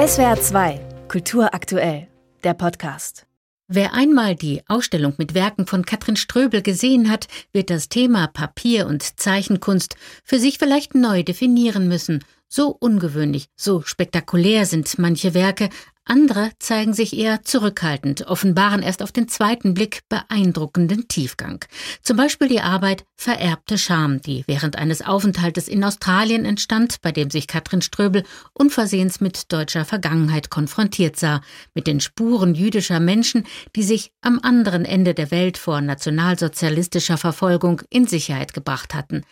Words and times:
SWR 0.00 0.40
2, 0.40 0.80
Kultur 1.08 1.52
aktuell, 1.52 2.08
der 2.42 2.54
Podcast. 2.54 3.26
Wer 3.68 3.92
einmal 3.92 4.34
die 4.34 4.62
Ausstellung 4.66 5.12
mit 5.18 5.34
Werken 5.34 5.66
von 5.66 5.84
Katrin 5.84 6.16
Ströbel 6.16 6.62
gesehen 6.62 7.10
hat, 7.10 7.28
wird 7.52 7.68
das 7.68 7.90
Thema 7.90 8.26
Papier- 8.26 8.86
und 8.86 9.20
Zeichenkunst 9.20 9.96
für 10.24 10.38
sich 10.38 10.56
vielleicht 10.56 10.94
neu 10.94 11.22
definieren 11.22 11.86
müssen. 11.86 12.24
So 12.52 12.76
ungewöhnlich, 12.80 13.46
so 13.54 13.82
spektakulär 13.82 14.66
sind 14.66 14.98
manche 14.98 15.34
Werke, 15.34 15.68
andere 16.04 16.50
zeigen 16.58 16.94
sich 16.94 17.16
eher 17.16 17.44
zurückhaltend, 17.44 18.26
offenbaren 18.26 18.82
erst 18.82 19.04
auf 19.04 19.12
den 19.12 19.28
zweiten 19.28 19.72
Blick 19.72 20.00
beeindruckenden 20.08 21.06
Tiefgang. 21.06 21.64
Zum 22.02 22.16
Beispiel 22.16 22.48
die 22.48 22.60
Arbeit 22.60 23.04
Vererbte 23.14 23.78
Scham, 23.78 24.20
die 24.20 24.42
während 24.48 24.74
eines 24.74 25.00
Aufenthaltes 25.00 25.68
in 25.68 25.84
Australien 25.84 26.44
entstand, 26.44 27.00
bei 27.02 27.12
dem 27.12 27.30
sich 27.30 27.46
Katrin 27.46 27.82
Ströbel 27.82 28.24
unversehens 28.52 29.20
mit 29.20 29.52
deutscher 29.52 29.84
Vergangenheit 29.84 30.50
konfrontiert 30.50 31.14
sah, 31.14 31.42
mit 31.74 31.86
den 31.86 32.00
Spuren 32.00 32.56
jüdischer 32.56 32.98
Menschen, 32.98 33.46
die 33.76 33.84
sich 33.84 34.10
am 34.22 34.40
anderen 34.42 34.84
Ende 34.84 35.14
der 35.14 35.30
Welt 35.30 35.56
vor 35.56 35.80
nationalsozialistischer 35.80 37.16
Verfolgung 37.16 37.82
in 37.90 38.08
Sicherheit 38.08 38.54
gebracht 38.54 38.92
hatten. 38.92 39.22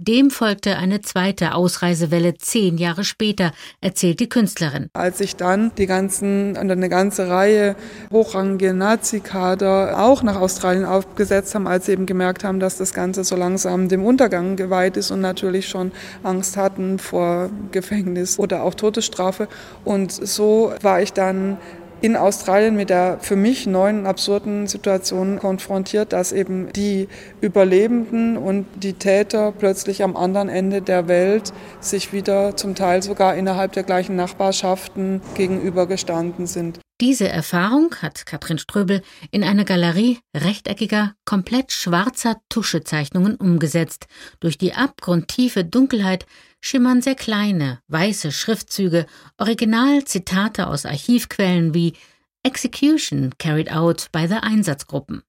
Dem 0.00 0.30
folgte 0.30 0.76
eine 0.76 1.00
zweite 1.00 1.54
Ausreisewelle 1.56 2.34
zehn 2.34 2.78
Jahre 2.78 3.02
später, 3.02 3.50
erzählt 3.80 4.20
die 4.20 4.28
Künstlerin. 4.28 4.90
Als 4.92 5.18
sich 5.18 5.34
dann 5.34 5.72
die 5.76 5.86
ganzen, 5.86 6.56
eine 6.56 6.88
ganze 6.88 7.28
Reihe 7.28 7.74
hochrangige 8.12 8.74
Nazi-Kader 8.74 9.98
auch 9.98 10.22
nach 10.22 10.36
Australien 10.36 10.84
aufgesetzt 10.84 11.56
haben, 11.56 11.66
als 11.66 11.86
sie 11.86 11.92
eben 11.92 12.06
gemerkt 12.06 12.44
haben, 12.44 12.60
dass 12.60 12.76
das 12.76 12.94
Ganze 12.94 13.24
so 13.24 13.34
langsam 13.34 13.88
dem 13.88 14.04
Untergang 14.04 14.54
geweiht 14.54 14.96
ist 14.96 15.10
und 15.10 15.20
natürlich 15.20 15.68
schon 15.68 15.90
Angst 16.22 16.56
hatten 16.56 17.00
vor 17.00 17.50
Gefängnis 17.72 18.38
oder 18.38 18.62
auch 18.62 18.74
Todesstrafe. 18.74 19.48
Und 19.84 20.12
so 20.12 20.72
war 20.80 21.02
ich 21.02 21.12
dann 21.12 21.56
in 22.00 22.16
Australien 22.16 22.76
mit 22.76 22.90
der 22.90 23.18
für 23.20 23.36
mich 23.36 23.66
neuen 23.66 24.06
absurden 24.06 24.66
Situation 24.66 25.38
konfrontiert, 25.38 26.12
dass 26.12 26.32
eben 26.32 26.72
die 26.72 27.08
Überlebenden 27.40 28.36
und 28.36 28.66
die 28.76 28.92
Täter 28.92 29.52
plötzlich 29.52 30.02
am 30.02 30.16
anderen 30.16 30.48
Ende 30.48 30.80
der 30.82 31.08
Welt 31.08 31.52
sich 31.80 32.12
wieder 32.12 32.56
zum 32.56 32.74
Teil 32.74 33.02
sogar 33.02 33.34
innerhalb 33.34 33.72
der 33.72 33.82
gleichen 33.82 34.16
Nachbarschaften 34.16 35.20
gegenübergestanden 35.34 36.46
sind. 36.46 36.80
Diese 37.00 37.28
Erfahrung 37.28 37.94
hat 38.02 38.26
Katrin 38.26 38.58
Ströbel 38.58 39.02
in 39.30 39.44
eine 39.44 39.64
Galerie 39.64 40.18
rechteckiger, 40.34 41.14
komplett 41.24 41.70
schwarzer 41.70 42.40
Tuschezeichnungen 42.48 43.36
umgesetzt. 43.36 44.08
Durch 44.40 44.58
die 44.58 44.74
abgrundtiefe 44.74 45.64
Dunkelheit 45.64 46.26
schimmern 46.60 47.00
sehr 47.00 47.14
kleine, 47.14 47.80
weiße 47.86 48.32
Schriftzüge, 48.32 49.06
Originalzitate 49.36 50.66
aus 50.66 50.86
Archivquellen 50.86 51.72
wie 51.72 51.92
Execution 52.42 53.32
carried 53.38 53.70
out 53.70 54.08
by 54.10 54.26
the 54.26 54.34
Einsatzgruppen. 54.34 55.22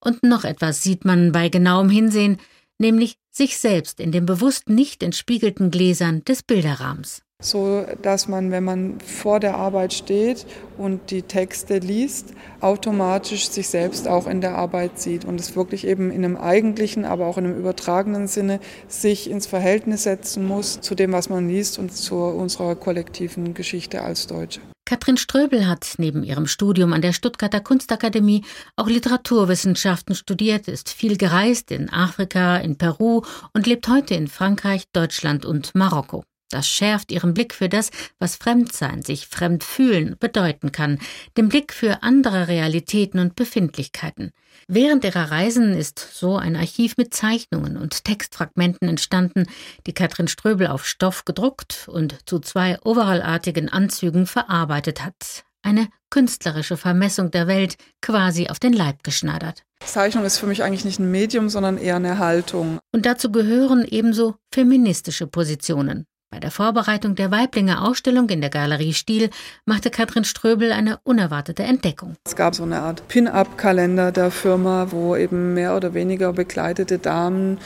Und 0.00 0.24
noch 0.24 0.42
etwas 0.42 0.82
sieht 0.82 1.04
man 1.04 1.30
bei 1.30 1.48
genauem 1.48 1.90
Hinsehen, 1.90 2.38
nämlich 2.78 3.18
sich 3.30 3.58
selbst 3.58 4.00
in 4.00 4.10
den 4.10 4.26
bewusst 4.26 4.68
nicht 4.68 5.00
entspiegelten 5.04 5.70
Gläsern 5.70 6.24
des 6.24 6.42
Bilderrahmens 6.42 7.23
so 7.44 7.84
dass 8.02 8.28
man, 8.28 8.50
wenn 8.50 8.64
man 8.64 9.00
vor 9.00 9.40
der 9.40 9.56
Arbeit 9.56 9.92
steht 9.92 10.46
und 10.78 11.10
die 11.10 11.22
Texte 11.22 11.78
liest, 11.78 12.32
automatisch 12.60 13.48
sich 13.48 13.68
selbst 13.68 14.08
auch 14.08 14.26
in 14.26 14.40
der 14.40 14.56
Arbeit 14.56 14.98
sieht 14.98 15.24
und 15.24 15.38
es 15.38 15.54
wirklich 15.54 15.86
eben 15.86 16.10
in 16.10 16.24
einem 16.24 16.36
eigentlichen, 16.36 17.04
aber 17.04 17.26
auch 17.26 17.38
in 17.38 17.44
einem 17.44 17.58
übertragenen 17.58 18.26
Sinne 18.26 18.60
sich 18.88 19.30
ins 19.30 19.46
Verhältnis 19.46 20.04
setzen 20.04 20.46
muss 20.46 20.80
zu 20.80 20.94
dem, 20.94 21.12
was 21.12 21.28
man 21.28 21.48
liest 21.48 21.78
und 21.78 21.92
zu 21.92 22.16
unserer 22.16 22.74
kollektiven 22.74 23.54
Geschichte 23.54 24.02
als 24.02 24.26
Deutsche. 24.26 24.60
Katrin 24.86 25.16
Ströbel 25.16 25.66
hat 25.66 25.94
neben 25.96 26.22
ihrem 26.22 26.46
Studium 26.46 26.92
an 26.92 27.00
der 27.00 27.14
Stuttgarter 27.14 27.60
Kunstakademie 27.60 28.44
auch 28.76 28.86
Literaturwissenschaften 28.86 30.14
studiert, 30.14 30.68
ist 30.68 30.90
viel 30.90 31.16
gereist 31.16 31.70
in 31.70 31.88
Afrika, 31.88 32.58
in 32.58 32.76
Peru 32.76 33.22
und 33.54 33.66
lebt 33.66 33.88
heute 33.88 34.14
in 34.14 34.28
Frankreich, 34.28 34.84
Deutschland 34.92 35.46
und 35.46 35.74
Marokko. 35.74 36.24
Das 36.50 36.68
schärft 36.68 37.10
ihren 37.10 37.34
Blick 37.34 37.54
für 37.54 37.68
das, 37.68 37.90
was 38.18 38.36
Fremdsein, 38.36 39.02
sich 39.02 39.26
fremd 39.26 39.64
fühlen 39.64 40.16
bedeuten 40.20 40.72
kann, 40.72 40.98
den 41.36 41.48
Blick 41.48 41.72
für 41.72 42.02
andere 42.02 42.48
Realitäten 42.48 43.18
und 43.18 43.34
Befindlichkeiten. 43.34 44.30
Während 44.68 45.04
ihrer 45.04 45.30
Reisen 45.30 45.74
ist 45.74 45.98
so 45.98 46.36
ein 46.36 46.56
Archiv 46.56 46.96
mit 46.96 47.12
Zeichnungen 47.12 47.76
und 47.76 48.04
Textfragmenten 48.04 48.88
entstanden, 48.88 49.46
die 49.86 49.94
Katrin 49.94 50.28
Ströbel 50.28 50.68
auf 50.68 50.86
Stoff 50.86 51.24
gedruckt 51.24 51.88
und 51.88 52.18
zu 52.26 52.38
zwei 52.38 52.78
overallartigen 52.82 53.68
Anzügen 53.68 54.26
verarbeitet 54.26 55.04
hat. 55.04 55.44
Eine 55.62 55.88
künstlerische 56.10 56.76
Vermessung 56.76 57.30
der 57.30 57.46
Welt 57.46 57.76
quasi 58.02 58.48
auf 58.48 58.60
den 58.60 58.74
Leib 58.74 59.02
geschneidert. 59.02 59.62
Zeichnung 59.84 60.24
ist 60.24 60.38
für 60.38 60.46
mich 60.46 60.62
eigentlich 60.62 60.84
nicht 60.84 60.98
ein 60.98 61.10
Medium, 61.10 61.48
sondern 61.48 61.78
eher 61.78 61.96
eine 61.96 62.18
Haltung. 62.18 62.78
Und 62.92 63.06
dazu 63.06 63.32
gehören 63.32 63.84
ebenso 63.84 64.36
feministische 64.52 65.26
Positionen. 65.26 66.06
Bei 66.34 66.40
der 66.40 66.50
Vorbereitung 66.50 67.14
der 67.14 67.30
Weiblinger 67.30 67.86
Ausstellung 67.86 68.28
in 68.28 68.40
der 68.40 68.50
Galerie 68.50 68.92
Stiel 68.92 69.30
machte 69.66 69.88
Katrin 69.88 70.24
Ströbel 70.24 70.72
eine 70.72 70.98
unerwartete 71.04 71.62
Entdeckung. 71.62 72.16
Es 72.24 72.34
gab 72.34 72.56
so 72.56 72.64
eine 72.64 72.80
Art 72.80 73.06
Pin-up-Kalender 73.06 74.10
der 74.10 74.32
Firma, 74.32 74.88
wo 74.90 75.14
eben 75.14 75.54
mehr 75.54 75.76
oder 75.76 75.94
weniger 75.94 76.32
bekleidete 76.32 76.98
Damen 76.98 77.58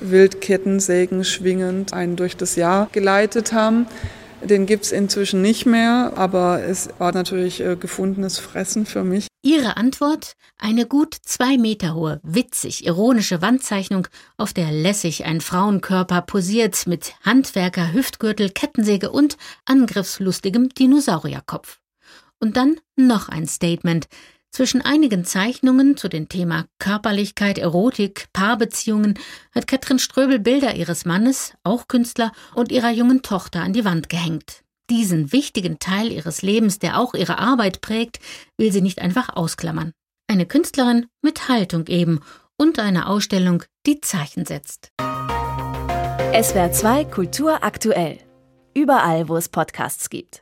Wildkettensägen 0.00 1.22
schwingend 1.22 1.92
einen 1.92 2.16
durch 2.16 2.36
das 2.36 2.56
Jahr 2.56 2.88
geleitet 2.90 3.52
haben. 3.52 3.86
Den 4.48 4.66
gibt 4.66 4.84
es 4.84 4.92
inzwischen 4.92 5.42
nicht 5.42 5.66
mehr, 5.66 6.12
aber 6.14 6.62
es 6.62 6.88
war 6.98 7.12
natürlich 7.12 7.60
äh, 7.60 7.74
gefundenes 7.74 8.38
Fressen 8.38 8.86
für 8.86 9.02
mich. 9.02 9.26
Ihre 9.42 9.76
Antwort? 9.76 10.34
Eine 10.56 10.86
gut 10.86 11.16
zwei 11.20 11.58
Meter 11.58 11.94
hohe, 11.94 12.20
witzig 12.22 12.86
ironische 12.86 13.42
Wandzeichnung, 13.42 14.06
auf 14.36 14.52
der 14.52 14.70
lässig 14.70 15.24
ein 15.24 15.40
Frauenkörper 15.40 16.22
posiert 16.22 16.86
mit 16.86 17.14
Handwerker, 17.24 17.92
Hüftgürtel, 17.92 18.50
Kettensäge 18.50 19.10
und 19.10 19.36
angriffslustigem 19.64 20.68
Dinosaurierkopf. 20.68 21.80
Und 22.38 22.56
dann 22.56 22.76
noch 22.94 23.28
ein 23.28 23.48
Statement. 23.48 24.06
Zwischen 24.56 24.80
einigen 24.80 25.26
Zeichnungen 25.26 25.98
zu 25.98 26.08
dem 26.08 26.30
Thema 26.30 26.64
Körperlichkeit, 26.78 27.58
Erotik, 27.58 28.28
Paarbeziehungen 28.32 29.18
hat 29.54 29.66
Katrin 29.66 29.98
Ströbel 29.98 30.38
Bilder 30.38 30.74
ihres 30.74 31.04
Mannes, 31.04 31.52
auch 31.62 31.88
Künstler, 31.88 32.32
und 32.54 32.72
ihrer 32.72 32.90
jungen 32.90 33.20
Tochter 33.20 33.60
an 33.60 33.74
die 33.74 33.84
Wand 33.84 34.08
gehängt. 34.08 34.62
Diesen 34.88 35.30
wichtigen 35.30 35.78
Teil 35.78 36.10
ihres 36.10 36.40
Lebens, 36.40 36.78
der 36.78 36.98
auch 36.98 37.12
ihre 37.12 37.36
Arbeit 37.38 37.82
prägt, 37.82 38.18
will 38.56 38.72
sie 38.72 38.80
nicht 38.80 39.02
einfach 39.02 39.28
ausklammern. 39.36 39.92
Eine 40.26 40.46
Künstlerin 40.46 41.04
mit 41.20 41.50
Haltung 41.50 41.86
eben 41.88 42.20
und 42.56 42.78
eine 42.78 43.08
Ausstellung, 43.08 43.62
die 43.84 44.00
Zeichen 44.00 44.46
setzt. 44.46 44.88
SWR 46.32 46.72
2 46.72 47.04
Kultur 47.04 47.62
aktuell. 47.62 48.20
Überall, 48.72 49.28
wo 49.28 49.36
es 49.36 49.50
Podcasts 49.50 50.08
gibt. 50.08 50.34